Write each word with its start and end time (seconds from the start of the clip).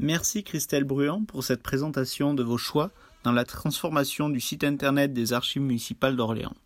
Merci 0.00 0.42
Christelle 0.42 0.82
Bruand 0.82 1.24
pour 1.24 1.44
cette 1.44 1.62
présentation 1.62 2.34
de 2.34 2.42
vos 2.42 2.58
choix 2.58 2.90
dans 3.22 3.30
la 3.30 3.44
transformation 3.44 4.28
du 4.28 4.40
site 4.40 4.64
internet 4.64 5.12
des 5.12 5.32
archives 5.32 5.62
municipales 5.62 6.16
d'Orléans. 6.16 6.56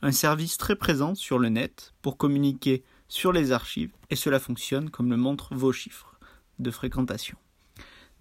Un 0.00 0.12
service 0.12 0.56
très 0.56 0.74
présent 0.74 1.14
sur 1.14 1.38
le 1.38 1.50
net 1.50 1.92
pour 2.00 2.16
communiquer 2.16 2.82
sur 3.06 3.34
les 3.34 3.52
archives 3.52 3.92
et 4.08 4.16
cela 4.16 4.40
fonctionne 4.40 4.88
comme 4.88 5.10
le 5.10 5.18
montrent 5.18 5.54
vos 5.54 5.72
chiffres 5.72 6.18
de 6.58 6.70
fréquentation. 6.70 7.36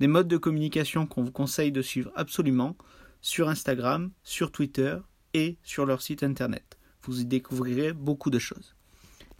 Des 0.01 0.07
modes 0.07 0.27
de 0.27 0.35
communication 0.35 1.07
qu'on 1.07 1.23
vous 1.23 1.31
conseille 1.31 1.71
de 1.71 1.81
suivre 1.81 2.11
absolument 2.13 2.75
sur 3.21 3.47
Instagram, 3.47 4.11
sur 4.25 4.51
Twitter 4.51 4.97
et 5.33 5.55
sur 5.63 5.85
leur 5.85 6.01
site 6.01 6.21
internet. 6.21 6.77
Vous 7.03 7.21
y 7.21 7.25
découvrirez 7.25 7.93
beaucoup 7.93 8.29
de 8.29 8.39
choses. 8.39 8.75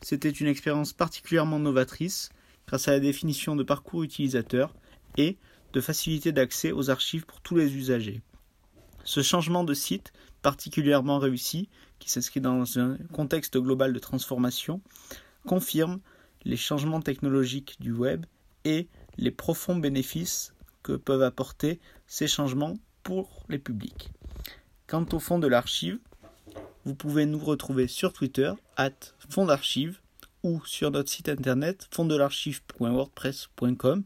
C'était 0.02 0.30
une 0.30 0.48
expérience 0.48 0.94
particulièrement 0.94 1.60
novatrice 1.60 2.30
grâce 2.68 2.88
à 2.88 2.92
la 2.92 3.02
définition 3.02 3.58
de 3.58 3.64
parcours 3.64 4.04
utilisateur 4.04 4.74
et 5.18 5.38
de 5.74 5.82
facilité 5.82 6.32
d'accès 6.32 6.72
aux 6.72 6.90
archives 6.90 7.26
pour 7.26 7.42
tous 7.42 7.56
les 7.56 7.76
usagers. 7.76 8.22
Ce 9.04 9.22
changement 9.22 9.64
de 9.64 9.74
site 9.74 10.14
particulièrement 10.44 11.18
réussi, 11.18 11.70
qui 11.98 12.12
s'inscrit 12.12 12.42
dans 12.42 12.78
un 12.78 12.98
contexte 13.14 13.58
global 13.58 13.94
de 13.94 14.00
transformation, 14.00 14.82
confirme 15.48 16.00
les 16.44 16.58
changements 16.58 17.02
technologiques 17.02 17.78
du 17.80 17.94
web 17.94 18.28
et 18.66 18.90
les 19.18 19.32
profonds 19.32 19.78
bénéfices 19.78 20.54
que 20.84 20.94
peuvent 20.94 21.24
apporter 21.24 21.80
ces 22.06 22.28
changements 22.28 22.78
pour 23.04 23.46
les 23.50 23.58
publics. 23.58 24.12
Quant 24.86 25.06
au 25.14 25.20
fond 25.20 25.40
de 25.40 25.48
l'archive, 25.48 25.98
vous 26.86 26.96
pouvez 26.96 27.26
nous 27.26 27.40
retrouver 27.40 27.88
sur 27.88 28.12
Twitter, 28.12 28.52
at 28.76 28.92
ou 30.44 30.62
sur 30.66 30.92
notre 30.92 31.10
site 31.10 31.30
internet 31.30 31.88
fondsdelarchive.wordpress.com. 31.92 34.04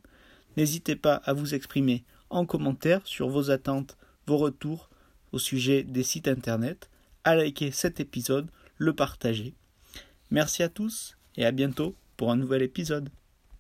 N'hésitez 0.58 0.96
pas 0.96 1.16
à 1.16 1.34
vous 1.34 1.54
exprimer 1.54 2.04
en 2.30 2.46
commentaire 2.46 3.06
sur 3.06 3.30
vos 3.30 3.52
attentes, 3.52 3.96
vos 4.26 4.38
retours 4.38 4.90
au 5.32 5.40
sujet 5.40 5.84
des 5.84 6.04
sites 6.04 6.28
internet, 6.28 6.90
à 7.24 7.36
liker 7.36 7.72
cet 7.72 8.00
épisode, 8.00 8.50
le 8.78 8.94
partager. 8.94 9.54
Merci 10.32 10.64
à 10.64 10.70
tous 10.70 11.16
et 11.36 11.46
à 11.46 11.52
bientôt 11.52 11.96
pour 12.18 12.32
un 12.32 12.36
nouvel 12.36 12.64
épisode. 12.64 13.10